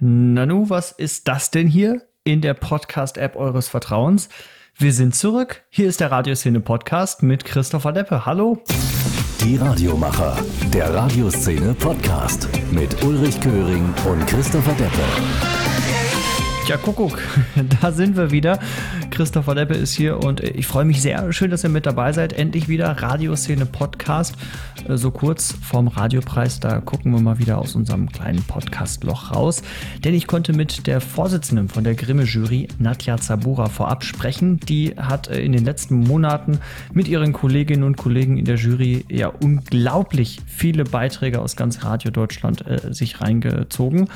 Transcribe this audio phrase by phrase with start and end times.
[0.00, 4.28] Nanu, was ist das denn hier in der Podcast-App eures Vertrauens?
[4.76, 5.64] Wir sind zurück.
[5.70, 8.24] Hier ist der Radioszene Podcast mit Christopher Deppe.
[8.24, 8.62] Hallo.
[9.42, 10.36] Die Radiomacher,
[10.72, 15.67] der Radioszene Podcast mit Ulrich Köhring und Christopher Deppe.
[16.68, 17.18] Ja, Kuckuck,
[17.80, 18.58] da sind wir wieder.
[19.08, 21.32] Christopher Leppe ist hier und ich freue mich sehr.
[21.32, 22.34] Schön, dass ihr mit dabei seid.
[22.34, 24.36] Endlich wieder Radioszene Podcast.
[24.86, 29.62] Äh, so kurz vorm Radiopreis, da gucken wir mal wieder aus unserem kleinen Podcast-Loch raus.
[30.04, 34.60] Denn ich konnte mit der Vorsitzenden von der Grimme-Jury, Nadja Zabura, vorab sprechen.
[34.60, 36.58] Die hat äh, in den letzten Monaten
[36.92, 42.10] mit ihren Kolleginnen und Kollegen in der Jury ja unglaublich viele Beiträge aus ganz Radio
[42.10, 44.10] Deutschland äh, sich reingezogen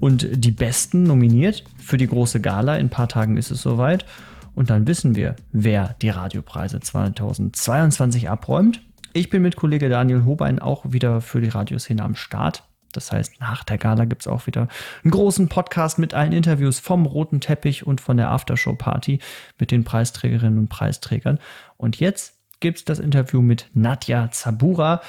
[0.00, 2.76] und die besten nominiert für die große Gala.
[2.76, 4.06] In ein paar Tagen ist es soweit.
[4.54, 8.80] Und dann wissen wir, wer die Radiopreise 2022 abräumt.
[9.12, 12.64] Ich bin mit Kollege Daniel Hobein auch wieder für die Radioszene am Start.
[12.92, 14.68] Das heißt, nach der Gala gibt es auch wieder
[15.04, 19.20] einen großen Podcast mit allen Interviews vom roten Teppich und von der Aftershow-Party
[19.58, 21.38] mit den Preisträgerinnen und Preisträgern.
[21.76, 25.00] Und jetzt gibt es das Interview mit Nadja Zabura.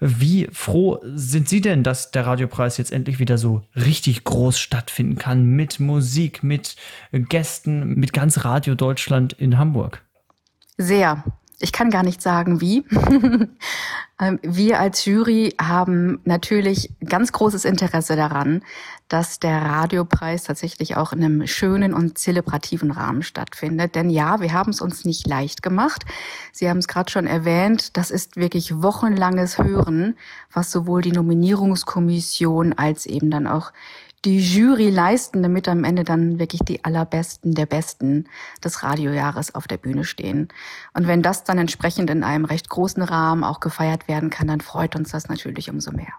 [0.00, 5.16] Wie froh sind Sie denn, dass der Radiopreis jetzt endlich wieder so richtig groß stattfinden
[5.16, 6.76] kann mit Musik, mit
[7.12, 10.02] Gästen, mit ganz Radio Deutschland in Hamburg?
[10.78, 11.22] Sehr.
[11.60, 12.84] Ich kann gar nicht sagen, wie.
[14.20, 18.62] Ähm, wir als Jury haben natürlich ganz großes Interesse daran,
[19.08, 23.94] dass der Radiopreis tatsächlich auch in einem schönen und zelebrativen Rahmen stattfindet.
[23.94, 26.04] Denn ja, wir haben es uns nicht leicht gemacht.
[26.52, 30.16] Sie haben es gerade schon erwähnt, das ist wirklich wochenlanges Hören,
[30.52, 33.72] was sowohl die Nominierungskommission als eben dann auch
[34.24, 38.28] die Jury leisten, damit am Ende dann wirklich die allerbesten der Besten
[38.62, 40.48] des Radiojahres auf der Bühne stehen.
[40.92, 44.60] Und wenn das dann entsprechend in einem recht großen Rahmen auch gefeiert werden kann, dann
[44.60, 46.12] freut uns das natürlich umso mehr.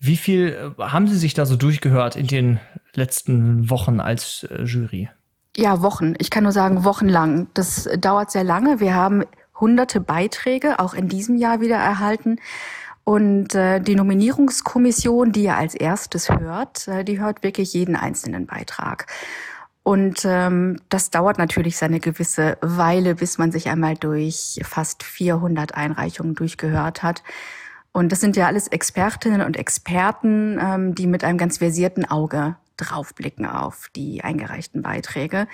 [0.00, 2.60] Wie viel äh, haben Sie sich da so durchgehört in den
[2.94, 5.10] letzten Wochen als äh, Jury?
[5.56, 6.14] Ja, Wochen.
[6.18, 7.48] Ich kann nur sagen, wochenlang.
[7.54, 8.80] Das dauert sehr lange.
[8.80, 9.24] Wir haben
[9.58, 12.38] hunderte Beiträge auch in diesem Jahr wieder erhalten.
[13.08, 18.44] Und äh, die Nominierungskommission, die ja als erstes hört, äh, die hört wirklich jeden einzelnen
[18.44, 19.06] Beitrag.
[19.82, 25.74] Und ähm, das dauert natürlich seine gewisse Weile, bis man sich einmal durch fast 400
[25.74, 27.22] Einreichungen durchgehört hat.
[27.92, 32.56] Und das sind ja alles Expertinnen und Experten, ähm, die mit einem ganz versierten Auge
[32.76, 35.48] draufblicken auf die eingereichten Beiträge.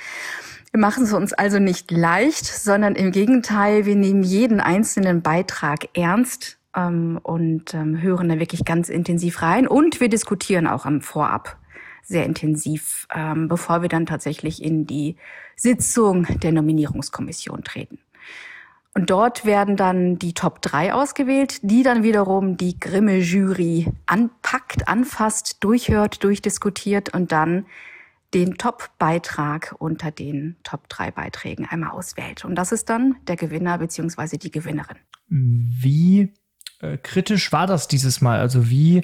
[0.73, 5.97] Wir machen es uns also nicht leicht, sondern im Gegenteil, wir nehmen jeden einzelnen Beitrag
[5.97, 9.67] ernst ähm, und ähm, hören da wirklich ganz intensiv rein.
[9.67, 11.59] Und wir diskutieren auch am Vorab
[12.03, 15.17] sehr intensiv, ähm, bevor wir dann tatsächlich in die
[15.57, 17.99] Sitzung der Nominierungskommission treten.
[18.97, 24.87] Und dort werden dann die Top 3 ausgewählt, die dann wiederum die Grimme Jury anpackt,
[24.87, 27.67] anfasst, durchhört, durchdiskutiert und dann
[28.35, 32.45] den Top-Beitrag unter den Top 3 Beiträgen einmal auswählt.
[32.45, 34.99] Und das ist dann der Gewinner beziehungsweise die Gewinnerin.
[35.29, 36.33] Wie
[36.93, 38.41] äh, kritisch war das dieses Mal?
[38.41, 39.03] Also wie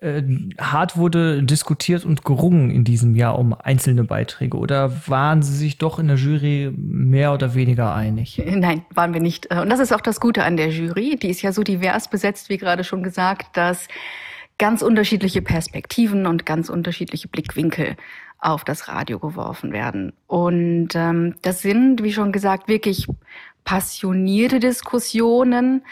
[0.00, 0.22] äh,
[0.58, 4.56] hart wurde diskutiert und gerungen in diesem Jahr um einzelne Beiträge?
[4.56, 8.42] Oder waren Sie sich doch in der Jury mehr oder weniger einig?
[8.46, 9.54] Nein, waren wir nicht.
[9.54, 11.16] Und das ist auch das Gute an der Jury.
[11.16, 13.88] Die ist ja so divers besetzt, wie gerade schon gesagt, dass
[14.58, 17.96] ganz unterschiedliche Perspektiven und ganz unterschiedliche Blickwinkel
[18.38, 20.12] auf das Radio geworfen werden.
[20.26, 23.06] Und ähm, das sind, wie schon gesagt, wirklich
[23.64, 25.82] passionierte Diskussionen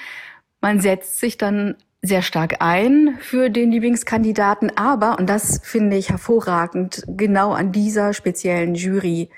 [0.60, 6.10] man setzt sich dann sehr stark ein für den Lieblingskandidaten, aber, und das finde ich
[6.10, 9.30] hervorragend, genau an dieser speziellen Jury,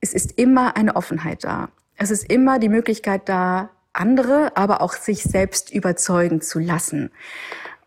[0.00, 1.68] es ist immer eine Offenheit da.
[1.96, 7.10] Es ist immer die Möglichkeit da, andere, aber auch sich selbst überzeugen zu lassen.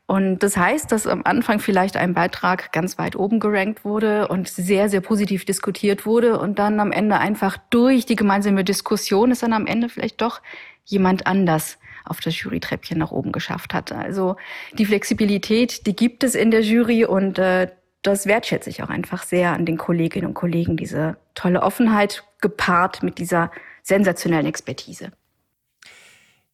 [0.07, 4.47] Und das heißt, dass am Anfang vielleicht ein Beitrag ganz weit oben gerankt wurde und
[4.47, 9.43] sehr, sehr positiv diskutiert wurde und dann am Ende einfach durch die gemeinsame Diskussion ist
[9.43, 10.41] dann am Ende vielleicht doch
[10.83, 13.91] jemand anders auf das Jurytreppchen nach oben geschafft hat.
[13.91, 14.35] Also
[14.73, 17.67] die Flexibilität, die gibt es in der Jury und äh,
[18.01, 23.03] das wertschätze ich auch einfach sehr an den Kolleginnen und Kollegen, diese tolle Offenheit gepaart
[23.03, 23.51] mit dieser
[23.83, 25.11] sensationellen Expertise.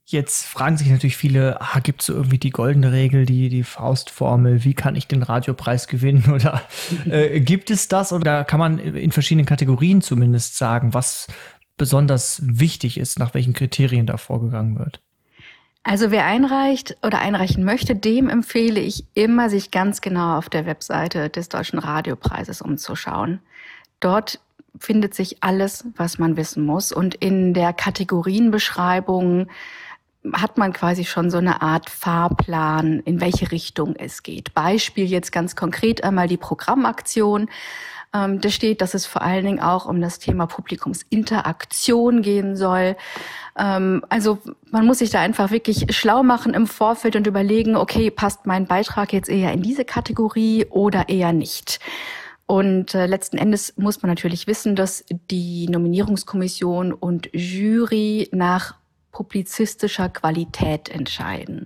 [0.08, 3.64] Jetzt fragen sich natürlich viele, ah, gibt es so irgendwie die goldene Regel, die, die
[3.64, 6.32] Faustformel, wie kann ich den Radiopreis gewinnen?
[6.34, 6.62] Oder
[7.10, 8.14] äh, gibt es das?
[8.14, 11.28] Oder kann man in verschiedenen Kategorien zumindest sagen, was
[11.76, 15.02] besonders wichtig ist, nach welchen Kriterien da vorgegangen wird?
[15.88, 20.66] Also wer einreicht oder einreichen möchte, dem empfehle ich immer, sich ganz genau auf der
[20.66, 23.40] Webseite des Deutschen Radiopreises umzuschauen.
[24.00, 24.40] Dort
[24.80, 26.92] findet sich alles, was man wissen muss.
[26.92, 29.48] Und in der Kategorienbeschreibung
[30.34, 34.56] hat man quasi schon so eine Art Fahrplan, in welche Richtung es geht.
[34.56, 37.48] Beispiel jetzt ganz konkret einmal die Programmaktion.
[38.16, 42.96] Ähm, da steht, dass es vor allen Dingen auch um das Thema Publikumsinteraktion gehen soll.
[43.58, 44.40] Ähm, also
[44.72, 48.68] man muss sich da einfach wirklich schlau machen im Vorfeld und überlegen, okay, passt mein
[48.68, 51.80] Beitrag jetzt eher in diese Kategorie oder eher nicht.
[52.48, 58.76] Und äh, letzten Endes muss man natürlich wissen, dass die Nominierungskommission und Jury nach
[59.12, 61.66] publizistischer Qualität entscheiden.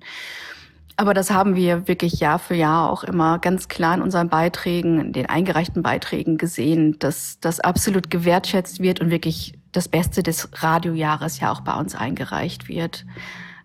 [1.00, 5.00] Aber das haben wir wirklich Jahr für Jahr auch immer ganz klar in unseren Beiträgen,
[5.00, 10.50] in den eingereichten Beiträgen gesehen, dass das absolut gewertschätzt wird und wirklich das Beste des
[10.62, 13.06] Radiojahres ja auch bei uns eingereicht wird.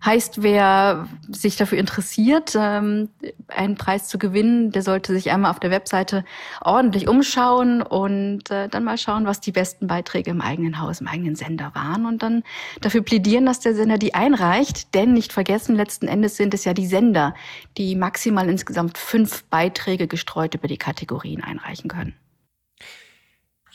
[0.05, 3.09] Heißt, wer sich dafür interessiert, ähm,
[3.47, 6.23] einen Preis zu gewinnen, der sollte sich einmal auf der Webseite
[6.61, 11.07] ordentlich umschauen und äh, dann mal schauen, was die besten Beiträge im eigenen Haus, im
[11.07, 12.43] eigenen Sender waren und dann
[12.81, 14.93] dafür plädieren, dass der Sender die einreicht.
[14.93, 17.33] Denn nicht vergessen, letzten Endes sind es ja die Sender,
[17.77, 22.13] die maximal insgesamt fünf Beiträge gestreut über die Kategorien einreichen können.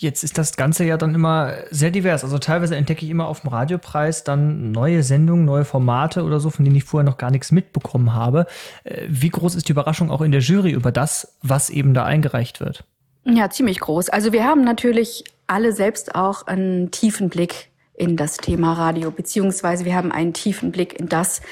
[0.00, 2.25] Jetzt ist das Ganze ja dann immer sehr divers.
[2.25, 6.49] Also teilweise entdecke ich immer auf dem Radiopreis dann neue Sendungen, neue Formate oder so,
[6.49, 8.47] von denen ich vorher noch gar nichts mitbekommen habe.
[8.85, 12.06] Äh, wie groß ist die Überraschung auch in der Jury über das, was eben da
[12.06, 12.85] eingereicht wird?
[13.25, 14.08] Ja, ziemlich groß.
[14.08, 19.85] Also wir haben natürlich alle selbst auch einen tiefen Blick in das Thema Radio, beziehungsweise
[19.85, 21.43] wir haben einen tiefen Blick in das,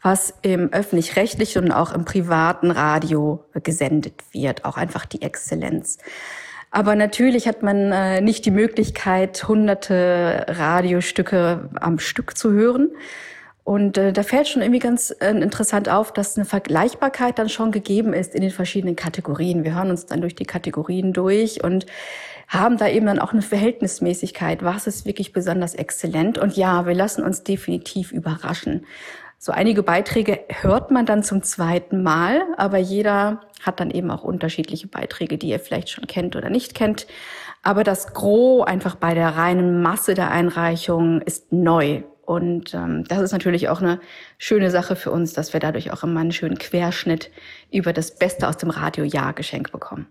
[0.00, 5.98] was im öffentlich-rechtlichen und auch im privaten Radio gesendet wird, auch einfach die Exzellenz.
[6.70, 12.90] Aber natürlich hat man äh, nicht die Möglichkeit, hunderte Radiostücke am Stück zu hören.
[13.64, 17.70] Und äh, da fällt schon irgendwie ganz äh, interessant auf, dass eine Vergleichbarkeit dann schon
[17.70, 19.62] gegeben ist in den verschiedenen Kategorien.
[19.62, 21.84] Wir hören uns dann durch die Kategorien durch und
[22.48, 24.62] haben da eben dann auch eine Verhältnismäßigkeit.
[24.62, 26.38] Was ist wirklich besonders exzellent?
[26.38, 28.86] Und ja, wir lassen uns definitiv überraschen.
[29.40, 34.24] So einige Beiträge hört man dann zum zweiten Mal, aber jeder hat dann eben auch
[34.24, 37.06] unterschiedliche Beiträge, die ihr vielleicht schon kennt oder nicht kennt.
[37.62, 42.02] Aber das Gros einfach bei der reinen Masse der Einreichungen ist neu.
[42.22, 44.00] Und ähm, das ist natürlich auch eine
[44.38, 47.30] schöne Sache für uns, dass wir dadurch auch immer einen schönen Querschnitt
[47.72, 50.08] über das Beste aus dem Radiojahr geschenkt bekommen.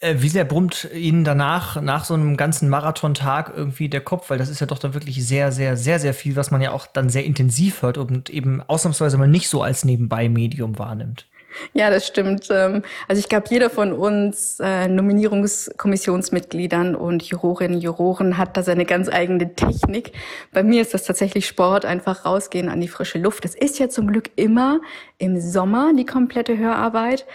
[0.00, 4.30] Äh, wie sehr brummt Ihnen danach, nach so einem ganzen Marathontag irgendwie der Kopf?
[4.30, 6.70] Weil das ist ja doch dann wirklich sehr, sehr, sehr, sehr viel, was man ja
[6.70, 11.26] auch dann sehr intensiv hört und eben ausnahmsweise mal nicht so als Nebenbei-Medium wahrnimmt.
[11.72, 12.46] Ja, das stimmt.
[12.50, 18.84] Ähm, also ich glaube, jeder von uns äh, Nominierungskommissionsmitgliedern und Jurorinnen Juroren hat da seine
[18.84, 20.12] ganz eigene Technik.
[20.52, 23.44] Bei mir ist das tatsächlich Sport, einfach rausgehen an die frische Luft.
[23.44, 24.80] Das ist ja zum Glück immer
[25.18, 27.26] im Sommer die komplette Hörarbeit.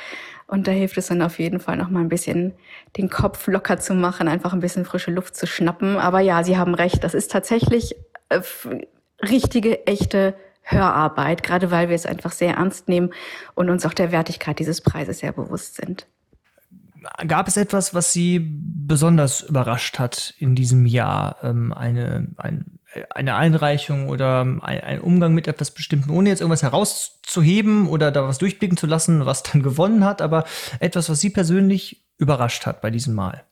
[0.54, 2.54] Und da hilft es dann auf jeden Fall noch mal ein bisschen
[2.96, 5.98] den Kopf locker zu machen, einfach ein bisschen frische Luft zu schnappen.
[5.98, 7.96] Aber ja, Sie haben recht, das ist tatsächlich
[8.30, 8.40] äh,
[9.24, 13.10] richtige, echte Hörarbeit, gerade weil wir es einfach sehr ernst nehmen
[13.56, 16.06] und uns auch der Wertigkeit dieses Preises sehr bewusst sind.
[17.28, 21.38] Gab es etwas, was Sie besonders überrascht hat in diesem Jahr?
[21.42, 22.78] Ähm, eine, ein,
[23.10, 28.28] eine Einreichung oder ein, ein, Umgang mit etwas Bestimmten, ohne jetzt irgendwas herauszuheben oder da
[28.28, 30.46] was durchblicken zu lassen, was dann gewonnen hat, aber
[30.80, 33.44] etwas, was Sie persönlich überrascht hat bei diesem Mal?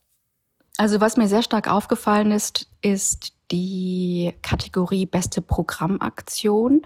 [0.78, 6.82] Also was mir sehr stark aufgefallen ist, ist die Kategorie Beste Programmaktion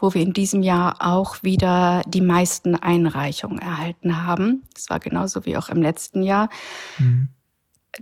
[0.00, 4.62] wo wir in diesem Jahr auch wieder die meisten Einreichungen erhalten haben.
[4.74, 6.48] Das war genauso wie auch im letzten Jahr.
[6.98, 7.28] Mhm.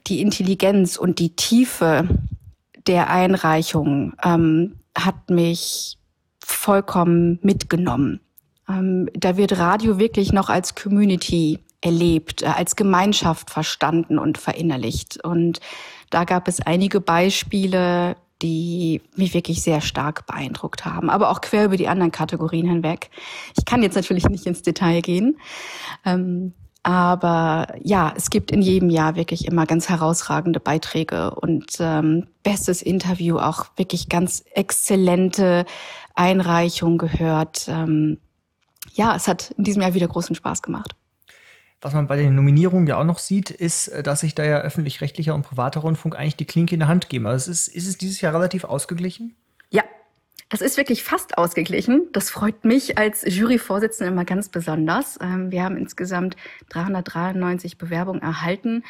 [0.07, 2.09] Die Intelligenz und die Tiefe
[2.89, 5.99] der Einreichungen ähm, hat mich
[6.43, 8.21] vollkommen mitgenommen.
[8.69, 15.23] Ähm, da wird Radio wirklich noch als Community erlebt, äh, als Gemeinschaft verstanden und verinnerlicht.
[15.23, 15.61] Und
[16.11, 21.65] da gab es einige Beispiele, die mich wirklich sehr stark beeindruckt haben, aber auch quer
[21.65, 23.11] über die anderen Kategorien hinweg.
[23.57, 25.39] Ich kann jetzt natürlich nicht ins Detail gehen,
[26.05, 26.55] ähm,
[26.89, 32.81] aber ja, es gibt in jedem Jahr wirklich immer ganz herausragende Beiträge und ähm, bestes
[32.81, 35.67] Interview, auch wirklich ganz exzellente
[36.15, 37.69] Einreichungen gehört.
[37.69, 38.17] Ähm,
[38.95, 40.97] ja, es hat in diesem Jahr wieder großen Spaß gemacht.
[41.83, 44.61] Was man bei den Nominierungen ja auch noch sieht, ist, äh, dass sich da ja
[44.61, 47.27] öffentlich-rechtlicher und privater Rundfunk eigentlich die Klinke in der Hand geben.
[47.27, 49.37] Also ist, ist es dieses Jahr relativ ausgeglichen?
[50.49, 52.09] Das ist wirklich fast ausgeglichen.
[52.13, 55.19] Das freut mich als Juryvorsitzende immer ganz besonders.
[55.21, 56.37] Ähm, wir haben insgesamt
[56.71, 58.83] 393 Bewerbungen erhalten.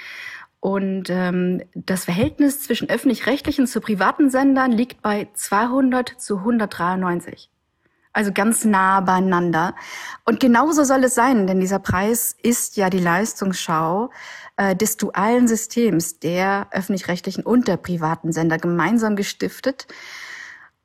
[0.60, 7.50] Und ähm, das Verhältnis zwischen öffentlich-rechtlichen zu privaten Sendern liegt bei 200 zu 193.
[8.12, 9.74] Also ganz nah beieinander.
[10.24, 14.10] Und genauso soll es sein, denn dieser Preis ist ja die Leistungsschau
[14.56, 19.86] äh, des dualen Systems der öffentlich-rechtlichen und der privaten Sender gemeinsam gestiftet.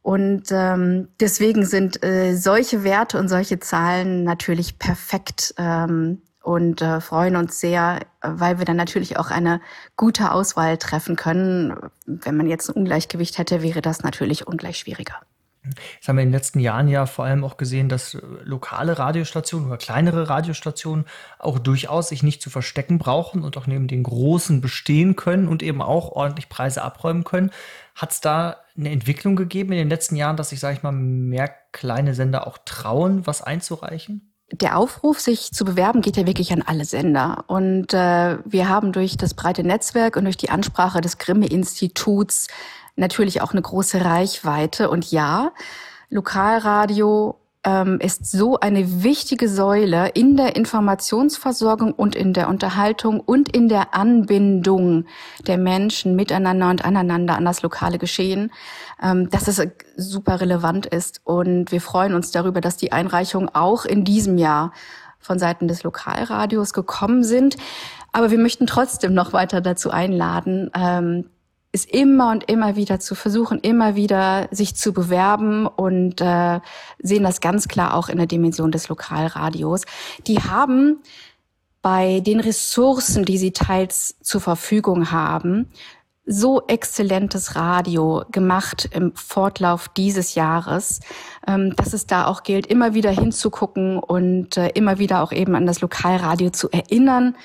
[0.03, 6.99] Und ähm, deswegen sind äh, solche Werte und solche Zahlen natürlich perfekt ähm, und äh,
[6.99, 9.61] freuen uns sehr, weil wir dann natürlich auch eine
[9.95, 11.73] gute Auswahl treffen können.
[12.05, 15.21] Wenn man jetzt ein Ungleichgewicht hätte, wäre das natürlich ungleich schwieriger.
[15.95, 19.67] Jetzt haben wir in den letzten Jahren ja vor allem auch gesehen, dass lokale Radiostationen
[19.67, 21.05] oder kleinere Radiostationen
[21.39, 25.63] auch durchaus sich nicht zu verstecken brauchen und auch neben den großen bestehen können und
[25.63, 27.51] eben auch ordentlich Preise abräumen können.
[27.95, 30.91] Hat es da eine Entwicklung gegeben in den letzten Jahren, dass sich, sage ich mal,
[30.91, 34.33] mehr kleine Sender auch trauen, was einzureichen?
[34.51, 37.43] der Aufruf, sich zu bewerben, geht ja wirklich an alle Sender.
[37.47, 42.47] Und äh, wir haben durch das breite Netzwerk und durch die Ansprache des Grimme-Instituts
[42.95, 44.89] natürlich auch eine große Reichweite.
[44.89, 45.51] Und ja,
[46.09, 53.55] Lokalradio ähm, ist so eine wichtige Säule in der Informationsversorgung und in der Unterhaltung und
[53.55, 55.05] in der Anbindung
[55.47, 58.51] der Menschen miteinander und aneinander an das lokale Geschehen,
[59.01, 61.21] ähm, dass es super relevant ist.
[61.23, 64.73] Und wir freuen uns darüber, dass die Einreichungen auch in diesem Jahr
[65.19, 67.55] von Seiten des Lokalradios gekommen sind.
[68.11, 71.29] Aber wir möchten trotzdem noch weiter dazu einladen, ähm,
[71.73, 76.59] ist immer und immer wieder zu versuchen, immer wieder sich zu bewerben und äh,
[76.99, 79.81] sehen das ganz klar auch in der Dimension des Lokalradios.
[80.27, 80.99] Die haben
[81.81, 85.67] bei den Ressourcen, die sie teils zur Verfügung haben,
[86.25, 91.01] so exzellentes Radio gemacht im Fortlauf dieses Jahres,
[91.47, 95.55] ähm, dass es da auch gilt, immer wieder hinzugucken und äh, immer wieder auch eben
[95.55, 97.35] an das Lokalradio zu erinnern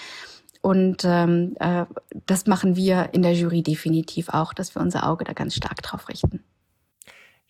[0.61, 1.85] und ähm, äh,
[2.27, 5.83] das machen wir in der Jury definitiv auch, dass wir unser Auge da ganz stark
[5.83, 6.43] drauf richten.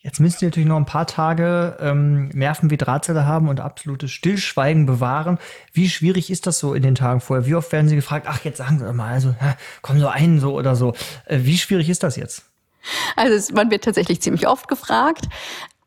[0.01, 4.13] Jetzt müsst ihr natürlich noch ein paar Tage ähm, Nerven wie Drahtseile haben und absolutes
[4.13, 5.39] Stillschweigen bewahren.
[5.73, 7.47] Wie schwierig ist das so in den Tagen vorher?
[7.47, 9.35] Wie oft werden Sie gefragt, ach, jetzt sagen Sie mal, also
[9.83, 10.95] komm so ein, so oder so.
[11.25, 12.45] Äh, wie schwierig ist das jetzt?
[13.17, 15.27] Also man wird tatsächlich ziemlich oft gefragt.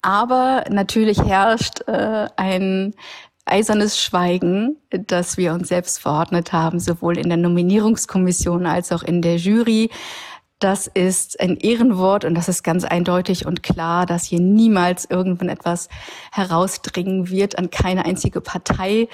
[0.02, 2.94] Aber natürlich herrscht äh, ein
[3.46, 9.22] eisernes Schweigen, das wir uns selbst verordnet haben, sowohl in der Nominierungskommission als auch in
[9.22, 9.90] der Jury.
[10.60, 15.50] Das ist ein Ehrenwort und das ist ganz eindeutig und klar, dass hier niemals irgendwann
[15.50, 15.90] etwas
[16.32, 19.08] herausdringen wird an keine einzige Partei.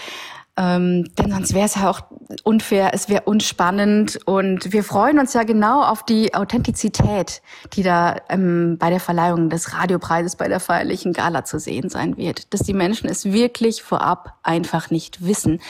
[0.60, 2.02] Ähm, denn sonst wäre es ja auch
[2.44, 8.16] unfair, es wäre unspannend und wir freuen uns ja genau auf die Authentizität, die da
[8.30, 12.54] ähm, bei der Verleihung des Radiopreises bei der feierlichen Gala zu sehen sein wird.
[12.56, 15.62] Dass die Menschen es wirklich vorab einfach nicht wissen.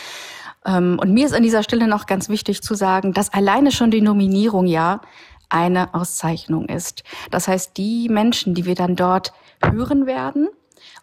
[0.66, 3.92] Ähm, und mir ist an dieser Stelle noch ganz wichtig zu sagen, dass alleine schon
[3.92, 5.02] die Nominierung ja
[5.50, 7.04] eine Auszeichnung ist.
[7.30, 10.48] Das heißt, die Menschen, die wir dann dort hören werden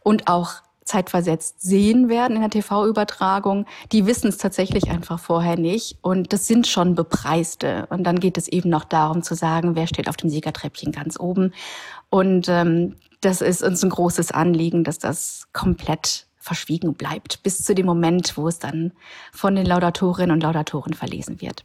[0.03, 5.99] und auch zeitversetzt sehen werden in der TV-Übertragung, die wissen es tatsächlich einfach vorher nicht.
[6.03, 7.87] Und das sind schon Bepreiste.
[7.91, 11.19] Und dann geht es eben noch darum zu sagen, wer steht auf dem Siegertreppchen ganz
[11.19, 11.53] oben.
[12.11, 17.75] Und ähm, das ist uns ein großes Anliegen, dass das komplett verschwiegen bleibt, bis zu
[17.75, 18.93] dem Moment, wo es dann
[19.33, 21.65] von den Laudatorinnen und Laudatoren verlesen wird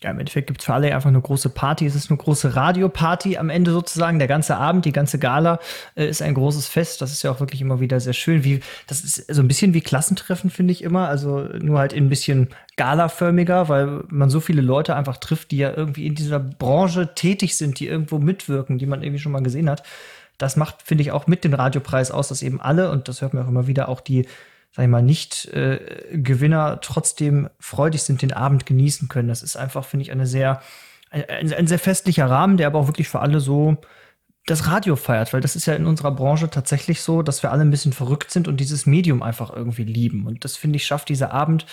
[0.00, 1.84] ja, im Endeffekt gibt es für alle einfach eine große Party.
[1.84, 4.20] Es ist eine große Radioparty am Ende sozusagen.
[4.20, 5.58] Der ganze Abend, die ganze Gala
[5.96, 7.02] äh, ist ein großes Fest.
[7.02, 8.44] Das ist ja auch wirklich immer wieder sehr schön.
[8.44, 11.08] Wie, das ist so ein bisschen wie Klassentreffen, finde ich immer.
[11.08, 15.76] Also nur halt ein bisschen galaförmiger, weil man so viele Leute einfach trifft, die ja
[15.76, 19.68] irgendwie in dieser Branche tätig sind, die irgendwo mitwirken, die man irgendwie schon mal gesehen
[19.68, 19.82] hat.
[20.38, 23.34] Das macht, finde ich, auch mit dem Radiopreis aus, dass eben alle, und das hört
[23.34, 24.26] man auch immer wieder, auch die
[24.72, 29.28] sag ich mal, Nicht-Gewinner äh, trotzdem freudig sind, den Abend genießen können.
[29.28, 30.60] Das ist einfach, finde ich, eine sehr,
[31.10, 33.78] ein, ein, sehr festlicher Rahmen, der aber auch wirklich für alle so
[34.46, 37.62] das Radio feiert, weil das ist ja in unserer Branche tatsächlich so, dass wir alle
[37.62, 40.26] ein bisschen verrückt sind und dieses Medium einfach irgendwie lieben.
[40.26, 41.66] Und das, finde ich, schafft dieser Abend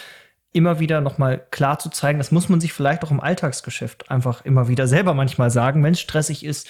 [0.52, 2.18] immer wieder nochmal klar zu zeigen.
[2.18, 5.94] Das muss man sich vielleicht auch im Alltagsgeschäft einfach immer wieder selber manchmal sagen, wenn
[5.94, 6.68] es stressig ist,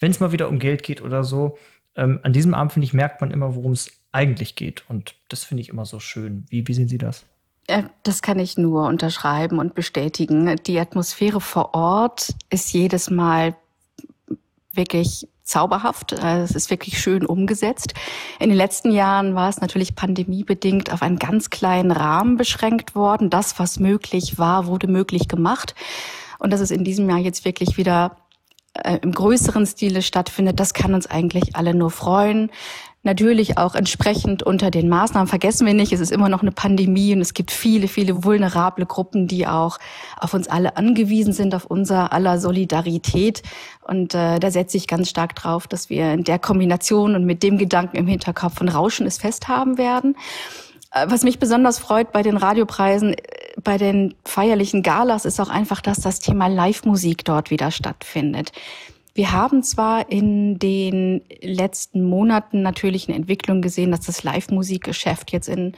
[0.00, 1.56] wenn es mal wieder um Geld geht oder so.
[1.96, 4.84] Ähm, an diesem Abend, finde ich, merkt man immer, worum es eigentlich geht.
[4.88, 6.44] Und das finde ich immer so schön.
[6.48, 7.24] Wie, wie sehen Sie das?
[8.02, 10.56] Das kann ich nur unterschreiben und bestätigen.
[10.66, 13.56] Die Atmosphäre vor Ort ist jedes Mal
[14.72, 16.12] wirklich zauberhaft.
[16.12, 17.94] Äh, es ist wirklich schön umgesetzt.
[18.38, 23.30] In den letzten Jahren war es natürlich pandemiebedingt auf einen ganz kleinen Rahmen beschränkt worden.
[23.30, 25.74] Das, was möglich war, wurde möglich gemacht.
[26.38, 28.16] Und dass es in diesem Jahr jetzt wirklich wieder
[28.74, 32.50] äh, im größeren Stile stattfindet, das kann uns eigentlich alle nur freuen.
[33.08, 37.14] Natürlich auch entsprechend unter den Maßnahmen vergessen wir nicht, es ist immer noch eine Pandemie
[37.14, 39.78] und es gibt viele, viele vulnerable Gruppen, die auch
[40.18, 43.40] auf uns alle angewiesen sind, auf unser aller Solidarität.
[43.80, 47.42] Und äh, da setze ich ganz stark drauf, dass wir in der Kombination und mit
[47.42, 50.14] dem Gedanken im Hinterkopf von Rauschen es festhaben werden.
[50.92, 53.18] Äh, was mich besonders freut bei den Radiopreisen, äh,
[53.64, 58.52] bei den feierlichen Galas, ist auch einfach, dass das Thema Live-Musik dort wieder stattfindet.
[59.18, 65.48] Wir haben zwar in den letzten Monaten natürlich eine Entwicklung gesehen, dass das Live-Musikgeschäft jetzt
[65.48, 65.72] in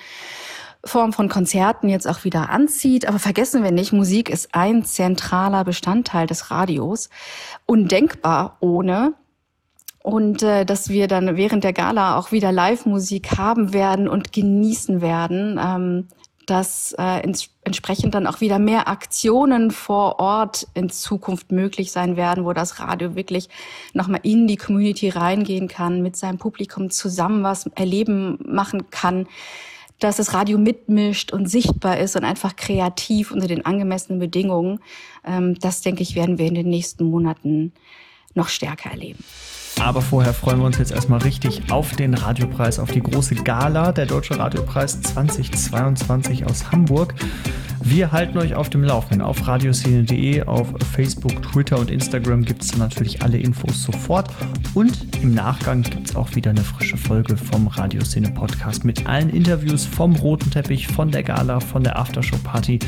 [0.84, 3.08] Form von Konzerten jetzt auch wieder anzieht.
[3.08, 7.08] Aber vergessen wir nicht, Musik ist ein zentraler Bestandteil des Radios.
[7.64, 9.14] Undenkbar ohne.
[10.02, 15.00] Und äh, dass wir dann während der Gala auch wieder Live-Musik haben werden und genießen
[15.00, 15.58] werden.
[15.58, 16.08] Ähm,
[16.50, 22.16] dass äh, ins, entsprechend dann auch wieder mehr Aktionen vor Ort in Zukunft möglich sein
[22.16, 23.48] werden, wo das Radio wirklich
[23.92, 29.28] nochmal in die Community reingehen kann, mit seinem Publikum zusammen was erleben machen kann,
[30.00, 34.80] dass das Radio mitmischt und sichtbar ist und einfach kreativ unter den angemessenen Bedingungen.
[35.24, 37.72] Ähm, das, denke ich, werden wir in den nächsten Monaten
[38.34, 39.22] noch stärker erleben.
[39.80, 43.92] Aber vorher freuen wir uns jetzt erstmal richtig auf den Radiopreis, auf die große Gala,
[43.92, 47.14] der Deutsche Radiopreis 2022 aus Hamburg.
[47.82, 49.22] Wir halten euch auf dem Laufenden.
[49.22, 54.30] Auf radioszene.de, auf Facebook, Twitter und Instagram gibt es natürlich alle Infos sofort.
[54.74, 59.30] Und im Nachgang gibt es auch wieder eine frische Folge vom Radioszene Podcast mit allen
[59.30, 62.78] Interviews vom roten Teppich, von der Gala, von der Aftershow-Party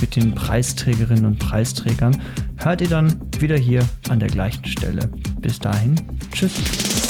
[0.00, 2.20] mit den Preisträgerinnen und Preisträgern.
[2.56, 5.10] Hört ihr dann wieder hier an der gleichen Stelle.
[5.40, 5.94] Bis dahin,
[6.32, 6.54] tschüss.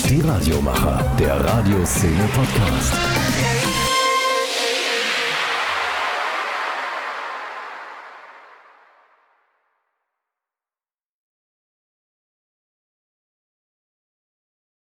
[0.08, 3.17] Die Radiomacher, der Radioszene Podcast.